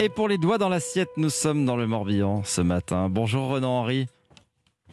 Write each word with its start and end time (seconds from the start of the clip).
Et 0.00 0.08
pour 0.08 0.28
les 0.28 0.38
doigts 0.38 0.58
dans 0.58 0.68
l'assiette, 0.68 1.08
nous 1.16 1.28
sommes 1.28 1.64
dans 1.64 1.76
le 1.76 1.88
Morbihan 1.88 2.44
ce 2.44 2.60
matin. 2.60 3.08
Bonjour 3.08 3.48
Renan 3.48 3.80
Henry. 3.80 4.06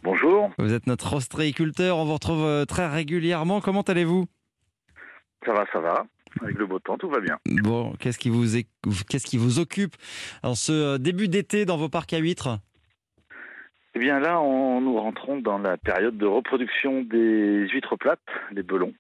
Bonjour, 0.02 0.50
Vous 0.58 0.74
êtes 0.74 0.88
notre 0.88 1.14
ostréiculteur, 1.16 1.98
on 1.98 2.06
vous 2.06 2.14
retrouve 2.14 2.44
euh, 2.44 2.66
très 2.66 2.88
régulièrement. 2.88 3.62
Comment 3.62 3.82
allez-vous? 3.82 4.26
Ça 5.46 5.54
va, 5.54 5.66
ça 5.72 5.80
va. 5.80 6.06
Avec 6.42 6.58
le 6.58 6.66
beau 6.66 6.80
temps, 6.80 6.98
tout 6.98 7.10
va 7.10 7.20
bien. 7.20 7.38
Bon, 7.46 7.94
qu'est-ce 8.00 8.18
qui 8.18 8.30
vous, 8.30 8.46
qu'est-ce 9.08 9.26
qui 9.26 9.38
vous 9.38 9.60
occupe 9.60 9.96
en 10.42 10.56
ce 10.56 10.72
euh, 10.72 10.98
début 10.98 11.28
d'été 11.28 11.66
dans 11.66 11.78
vos 11.78 11.90
parcs 11.90 12.14
à 12.14 12.18
huîtres? 12.18 12.60
Eh 13.94 14.00
bien 14.00 14.20
là, 14.20 14.42
on, 14.42 14.82
nous 14.82 15.00
rentrons 15.00 15.40
dans 15.40 15.60
la 15.60 15.78
période 15.78 16.18
de 16.18 16.26
reproduction 16.26 17.04
des 17.04 17.68
huîtres 17.70 17.96
plates, 17.96 18.20
les 18.52 18.64
belons. 18.64 18.94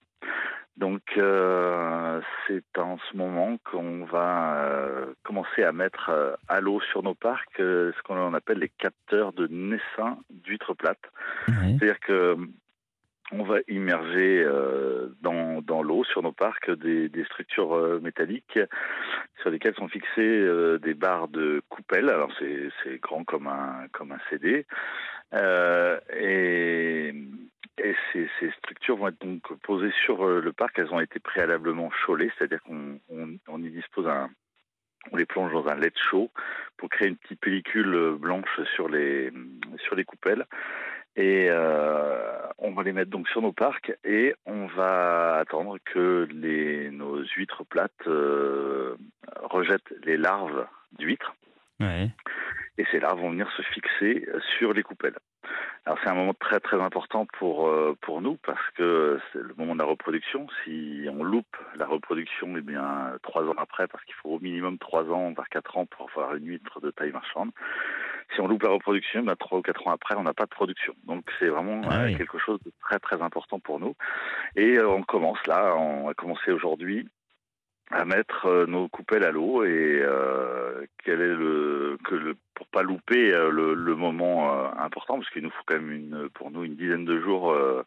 Donc 0.77 1.01
euh, 1.17 2.19
c'est 2.47 2.77
en 2.77 2.97
ce 2.97 3.15
moment 3.15 3.57
qu'on 3.63 4.03
va 4.05 4.65
euh, 4.65 5.13
commencer 5.23 5.63
à 5.63 5.71
mettre 5.71 6.09
euh, 6.09 6.35
à 6.49 6.59
l'eau 6.59 6.81
sur 6.91 7.01
nos 7.01 7.13
parcs 7.13 7.59
euh, 7.61 7.93
ce 7.95 8.03
qu'on 8.03 8.33
appelle 8.33 8.59
les 8.59 8.71
capteurs 8.77 9.31
de 9.31 9.47
naissin 9.47 10.17
d'huîtres 10.29 10.73
plates. 10.73 11.11
C'est-à-dire 11.47 11.99
que 12.01 12.35
on 13.31 13.43
va 13.43 13.57
immerger 13.67 14.43
euh, 14.43 15.07
dans, 15.21 15.61
dans 15.61 15.81
l'eau 15.81 16.03
sur 16.03 16.21
nos 16.21 16.31
parcs 16.31 16.69
des, 16.69 17.09
des 17.09 17.23
structures 17.25 17.73
euh, 17.73 17.99
métalliques 17.99 18.59
sur 19.41 19.49
lesquelles 19.49 19.75
sont 19.75 19.87
fixées 19.87 20.07
euh, 20.19 20.77
des 20.77 20.93
barres 20.93 21.27
de 21.27 21.61
coupelle. 21.69 22.09
Alors 22.09 22.31
c'est 22.37 22.69
c'est 22.83 22.99
grand 22.99 23.23
comme 23.23 23.47
un 23.47 23.87
comme 23.93 24.11
un 24.11 24.19
CD. 24.29 24.65
Euh, 25.33 25.99
et 26.15 27.13
et 27.77 27.95
ces, 28.11 28.29
ces 28.39 28.51
structures 28.51 28.97
vont 28.97 29.09
être 29.09 29.19
donc 29.25 29.41
posées 29.63 29.93
sur 30.05 30.25
euh, 30.25 30.41
le 30.41 30.53
parc. 30.53 30.79
Elles 30.79 30.93
ont 30.93 30.99
été 30.99 31.19
préalablement 31.19 31.91
chaulées, 31.91 32.31
c'est-à-dire 32.37 32.61
qu'on 32.63 32.99
on, 33.09 33.37
on 33.47 33.63
y 33.63 33.69
dispose 33.69 34.07
un 34.07 34.29
on 35.11 35.17
les 35.17 35.25
plonge 35.25 35.51
dans 35.51 35.67
un 35.67 35.75
lait 35.75 35.91
chaud 36.09 36.31
pour 36.77 36.89
créer 36.89 37.07
une 37.07 37.17
petite 37.17 37.39
pellicule 37.39 37.93
euh, 37.93 38.15
blanche 38.15 38.59
sur 38.75 38.89
les 38.89 39.31
sur 39.83 39.95
les 39.95 40.03
coupelles. 40.03 40.45
Et 41.17 41.47
euh, 41.49 42.47
on 42.57 42.71
va 42.71 42.83
les 42.83 42.91
mettre 42.91 43.09
donc 43.09 43.29
sur 43.29 43.41
nos 43.41 43.53
parcs 43.53 43.93
et 44.03 44.35
on 44.45 44.65
va 44.67 45.37
attendre 45.37 45.77
que 45.85 46.27
les, 46.29 46.89
nos 46.91 47.23
huîtres 47.23 47.63
plates 47.63 48.07
euh, 48.07 48.97
rejettent 49.43 49.93
les 50.03 50.17
larves 50.17 50.67
d'huîtres. 50.99 51.33
Ouais. 51.79 52.09
Et 52.77 52.85
ces 52.91 52.99
larves 52.99 53.21
vont 53.21 53.31
venir 53.31 53.49
se 53.55 53.61
fixer 53.61 54.27
sur 54.57 54.73
les 54.73 54.83
coupelles. 54.83 55.15
Alors 55.85 55.99
c'est 56.03 56.09
un 56.09 56.15
moment 56.15 56.33
très 56.33 56.59
très 56.59 56.81
important 56.81 57.27
pour 57.37 57.67
euh, 57.67 57.95
pour 58.01 58.19
nous 58.19 58.37
parce 58.37 58.71
que 58.75 59.19
c'est 59.31 59.39
le 59.39 59.53
moment 59.55 59.75
de 59.75 59.79
la 59.79 59.85
reproduction. 59.85 60.47
Si 60.63 61.05
on 61.11 61.23
loupe 61.23 61.57
la 61.75 61.85
reproduction, 61.85 62.55
eh 62.57 62.61
bien 62.61 63.11
trois 63.21 63.43
ans 63.43 63.53
après, 63.57 63.87
parce 63.87 64.03
qu'il 64.05 64.15
faut 64.15 64.29
au 64.29 64.39
minimum 64.39 64.79
trois 64.79 65.03
ans, 65.11 65.31
voire 65.33 65.47
quatre 65.49 65.77
ans 65.77 65.85
pour 65.85 66.09
avoir 66.09 66.35
une 66.35 66.47
huître 66.47 66.81
de 66.81 66.89
taille 66.89 67.11
marchande. 67.11 67.51
Si 68.33 68.41
on 68.41 68.47
loupe 68.47 68.63
la 68.63 68.71
reproduction, 68.71 69.21
ben, 69.21 69.35
trois 69.35 69.59
ou 69.59 69.61
quatre 69.61 69.87
ans 69.87 69.91
après, 69.91 70.15
on 70.15 70.23
n'a 70.23 70.33
pas 70.33 70.45
de 70.45 70.49
production. 70.49 70.95
Donc 71.03 71.23
c'est 71.37 71.49
vraiment 71.49 71.81
Ah 71.87 72.05
euh, 72.05 72.17
quelque 72.17 72.39
chose 72.39 72.59
de 72.65 72.71
très 72.81 72.97
très 72.97 73.21
important 73.21 73.59
pour 73.59 73.79
nous. 73.79 73.95
Et 74.55 74.79
euh, 74.79 74.89
on 74.89 75.03
commence 75.03 75.45
là, 75.45 75.75
on 75.75 76.09
a 76.09 76.15
commencé 76.15 76.51
aujourd'hui 76.51 77.07
à 77.91 78.03
mettre 78.05 78.47
euh, 78.47 78.65
nos 78.65 78.87
coupelles 78.87 79.23
à 79.23 79.31
l'eau 79.31 79.63
et 79.63 79.99
euh, 80.01 80.85
quel 81.03 81.21
est 81.21 81.35
le 81.35 81.97
que 82.03 82.15
le 82.15 82.35
pour 82.55 82.67
pas 82.67 82.81
louper 82.81 83.33
euh, 83.33 83.51
le, 83.51 83.73
le 83.75 83.95
moment 83.95 84.51
euh, 84.51 84.67
important 84.79 85.17
parce 85.19 85.29
qu'il 85.29 85.43
nous 85.43 85.51
faut 85.51 85.63
quand 85.67 85.75
même 85.75 85.91
une 85.91 86.29
pour 86.29 86.49
nous 86.51 86.63
une 86.63 86.75
dizaine 86.75 87.05
de 87.05 87.19
jours 87.21 87.51
euh, 87.51 87.83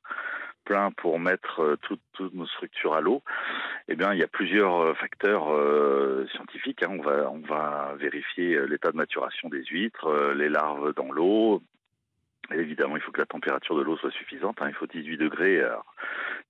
plein 0.65 0.93
pour 0.93 1.19
mettre 1.19 1.77
toutes, 1.83 2.03
toutes 2.13 2.35
nos 2.35 2.47
structures 2.47 2.95
à 2.95 3.01
l'eau. 3.01 3.23
Eh 3.89 3.97
bien, 3.97 4.13
il 4.13 4.21
y 4.21 4.23
a 4.23 4.29
plusieurs 4.29 4.95
facteurs 4.99 5.47
scientifiques. 6.33 6.83
hein. 6.83 6.91
On 6.91 7.03
va 7.03 7.31
on 7.31 7.41
va 7.41 7.95
vérifier 7.99 8.67
l'état 8.67 8.93
de 8.93 8.97
maturation 8.99 9.49
des 9.49 9.65
huîtres, 9.65 10.33
les 10.35 10.51
larves 10.51 10.93
dans 10.95 11.11
l'eau. 11.11 11.63
Et 12.53 12.57
évidemment, 12.59 12.97
il 12.97 13.03
faut 13.03 13.13
que 13.13 13.21
la 13.21 13.27
température 13.27 13.77
de 13.77 13.83
l'eau 13.83 13.97
soit 13.97 14.11
suffisante. 14.11 14.57
hein. 14.61 14.69
Il 14.69 14.75
faut 14.75 14.87
18 14.87 15.17
degrés. 15.19 15.61
Alors, 15.61 15.85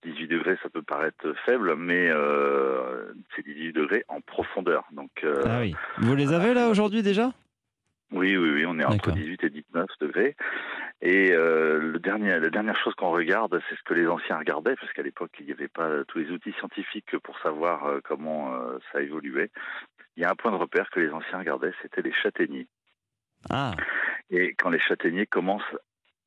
18 0.05 0.29
degrés, 0.29 0.57
ça 0.63 0.69
peut 0.69 0.83
paraître 0.83 1.33
faible, 1.45 1.75
mais 1.77 2.09
euh, 2.09 3.13
c'est 3.35 3.45
18 3.45 3.73
degrés 3.73 4.05
en 4.09 4.21
profondeur. 4.21 4.85
Donc, 4.93 5.11
euh, 5.25 5.43
Ah 5.47 5.59
oui. 5.61 5.75
Vous 5.99 6.15
les 6.15 6.33
avez 6.33 6.55
là 6.55 6.69
aujourd'hui 6.69 7.03
déjà? 7.03 7.33
Oui, 8.13 8.37
oui, 8.37 8.51
oui, 8.55 8.65
on 8.67 8.79
est 8.79 8.85
entre 8.85 8.97
D'accord. 9.09 9.15
18 9.15 9.45
et 9.45 9.51
19 9.51 9.87
degrés. 10.01 10.37
Et 11.03 11.33
euh, 11.33 11.79
le 11.79 11.99
dernier, 11.99 12.39
la 12.39 12.49
dernière 12.49 12.77
chose 12.83 12.95
qu'on 12.95 13.11
regarde, 13.11 13.61
c'est 13.69 13.77
ce 13.77 13.83
que 13.83 13.93
les 13.95 14.07
anciens 14.07 14.39
regardaient, 14.39 14.77
parce 14.77 14.93
qu'à 14.93 15.03
l'époque, 15.03 15.33
il 15.41 15.47
n'y 15.47 15.53
avait 15.53 15.69
pas 15.69 16.05
tous 16.07 16.19
les 16.19 16.31
outils 16.31 16.53
scientifiques 16.59 17.19
pour 17.19 17.39
savoir 17.41 18.01
comment 18.05 18.57
ça 18.93 19.03
évoluait. 19.03 19.51
Il 20.17 20.23
y 20.23 20.25
a 20.25 20.31
un 20.31 20.35
point 20.37 20.51
de 20.53 20.57
repère 20.57 20.89
que 20.91 21.01
les 21.01 21.11
anciens 21.11 21.39
regardaient, 21.39 21.73
c'était 21.83 22.03
les 22.03 22.13
châtaigniers. 22.13 22.67
Ah, 23.51 23.73
Et 24.31 24.55
quand 24.55 24.71
les 24.71 24.81
châtaigniers 24.81 25.27
commencent 25.27 25.77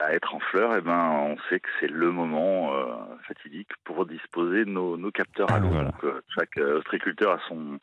à 0.04 0.14
être 0.14 0.34
en 0.36 0.40
fleurs, 0.40 0.76
eh 0.78 0.82
ben, 0.82 1.10
on 1.12 1.38
sait 1.50 1.60
que 1.60 1.70
c'est 1.80 1.88
le 1.92 2.12
moment 2.12 2.74
euh, 2.74 2.86
fatidique 3.28 3.70
pour 3.84 4.06
disposer 4.06 4.66
nos, 4.66 4.98
nos 4.98 5.12
capteurs 5.12 5.52
à 5.52 5.56
Ah, 5.56 5.60
l'eau. 5.60 5.68
voilà. 5.70 5.90
Donc, 5.92 6.04
euh, 6.04 6.22
chaque 6.38 6.58
euh, 6.58 6.80
ostréiculteur 6.80 7.32
a 7.34 7.40
son 7.48 7.80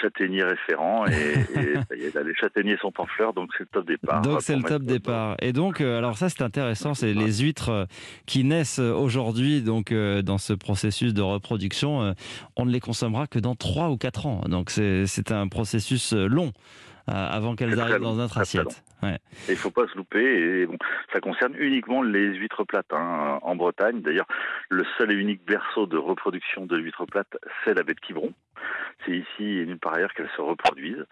châtaignier 0.00 0.42
référent 0.44 1.06
et, 1.06 1.12
et 1.60 1.74
ça 1.74 1.94
y 1.96 2.04
est, 2.04 2.14
là, 2.14 2.22
les 2.22 2.34
châtaigniers 2.34 2.76
sont 2.78 2.92
en 2.98 3.06
fleurs, 3.06 3.32
donc 3.32 3.50
c'est 3.56 3.64
le 3.64 3.68
top 3.72 3.86
départ. 3.86 4.22
donc 4.22 4.36
euh, 4.36 4.40
c'est 4.40 4.56
le 4.56 4.62
top 4.62 4.82
départ. 4.82 5.36
Et 5.40 5.52
donc, 5.52 5.80
euh, 5.80 5.98
alors 5.98 6.16
ça 6.16 6.28
c'est 6.28 6.42
intéressant, 6.42 6.94
c'est 6.94 7.12
les 7.14 7.40
huîtres 7.42 7.68
euh, 7.70 7.84
qui 8.26 8.44
naissent 8.44 8.78
aujourd'hui 8.78 9.62
donc 9.62 9.92
euh, 9.92 10.22
dans 10.22 10.38
ce 10.38 10.52
processus 10.52 11.14
de 11.14 11.22
reproduction. 11.22 12.02
euh, 12.02 12.12
On 12.56 12.64
ne 12.66 12.70
les 12.70 12.80
consommera 12.80 13.26
que 13.26 13.38
dans 13.38 13.54
3 13.54 13.90
ou 13.90 13.96
4 13.96 14.26
ans. 14.26 14.40
Donc 14.48 14.70
c'est 14.70 15.32
un 15.32 15.48
processus 15.48 16.12
euh, 16.12 16.26
long 16.26 16.52
euh, 17.08 17.12
avant 17.12 17.56
qu'elles 17.56 17.78
arrivent 17.80 17.96
long, 17.96 18.10
dans 18.10 18.14
notre 18.14 18.38
assiette. 18.38 18.82
Ouais. 19.02 19.18
Et 19.48 19.52
il 19.52 19.56
faut 19.56 19.72
pas 19.72 19.86
se 19.88 19.96
louper. 19.96 20.22
Et 20.60 20.66
bon, 20.66 20.76
ça 21.12 21.18
concerne 21.20 21.54
uniquement 21.58 22.02
les 22.02 22.34
huîtres 22.36 22.62
plates 22.64 22.92
hein, 22.92 23.40
en 23.42 23.56
Bretagne. 23.56 24.00
D'ailleurs, 24.00 24.28
le 24.68 24.84
seul 24.96 25.10
et 25.10 25.14
unique 25.16 25.44
berceau 25.44 25.86
de 25.86 25.96
reproduction 25.96 26.66
de 26.66 26.76
l'huître 26.76 27.04
plate, 27.06 27.36
c'est 27.64 27.74
la 27.74 27.82
baie 27.82 27.94
de 27.94 28.00
Quiberon. 28.00 28.32
C'est 29.04 29.12
ici 29.12 29.58
et 29.58 29.66
nulle 29.66 29.78
part 29.78 29.94
ailleurs 29.94 30.12
qu'elles 30.14 30.30
se 30.36 30.42
reproduisent. 30.42 31.04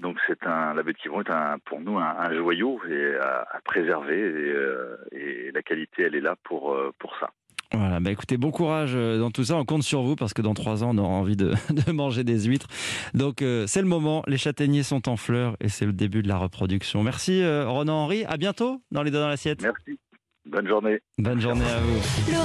Donc 0.00 0.18
c'est 0.26 0.46
un, 0.46 0.74
la 0.74 0.82
baie 0.82 0.92
de 0.92 0.98
Quiberon 0.98 1.22
est 1.22 1.30
un, 1.30 1.58
pour 1.64 1.80
nous 1.80 1.98
un, 1.98 2.16
un 2.18 2.34
joyau 2.34 2.80
et 2.88 3.16
à, 3.16 3.46
à 3.50 3.60
préserver. 3.64 4.18
Et, 4.18 4.52
euh, 4.52 4.96
et 5.12 5.50
la 5.52 5.62
qualité, 5.62 6.02
elle 6.02 6.14
est 6.14 6.20
là 6.20 6.36
pour 6.44 6.74
euh, 6.74 6.92
pour 6.98 7.16
ça. 7.18 7.30
Voilà, 7.72 7.98
bah 7.98 8.10
écoutez, 8.10 8.36
bon 8.36 8.50
courage 8.50 8.92
euh, 8.94 9.18
dans 9.18 9.30
tout 9.30 9.44
ça. 9.44 9.56
On 9.56 9.64
compte 9.64 9.82
sur 9.82 10.02
vous 10.02 10.16
parce 10.16 10.32
que 10.32 10.42
dans 10.42 10.54
trois 10.54 10.84
ans, 10.84 10.90
on 10.94 10.98
aura 10.98 11.14
envie 11.14 11.36
de, 11.36 11.54
de 11.70 11.92
manger 11.92 12.24
des 12.24 12.44
huîtres. 12.44 12.68
Donc, 13.14 13.42
euh, 13.42 13.66
c'est 13.66 13.80
le 13.80 13.88
moment. 13.88 14.22
Les 14.26 14.36
châtaigniers 14.38 14.82
sont 14.82 15.08
en 15.08 15.16
fleurs 15.16 15.56
et 15.60 15.68
c'est 15.68 15.86
le 15.86 15.92
début 15.92 16.22
de 16.22 16.28
la 16.28 16.36
reproduction. 16.36 17.02
Merci, 17.02 17.42
euh, 17.42 17.68
Ronan 17.68 18.04
Henry. 18.04 18.24
À 18.26 18.36
bientôt 18.36 18.80
dans 18.90 19.02
les 19.02 19.10
deux 19.10 19.18
dans 19.18 19.28
l'assiette. 19.28 19.62
Merci. 19.62 19.98
Bonne 20.46 20.68
journée. 20.68 21.00
Bonne 21.18 21.40
journée 21.40 21.64
à 21.64 21.80
vous. 21.80 22.00